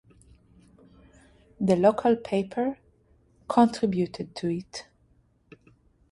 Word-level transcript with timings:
The 1.59 1.75
local 1.75 2.15
paper 2.15 2.79
contributed 3.47 4.35
to 4.37 4.47
it. 4.49 4.87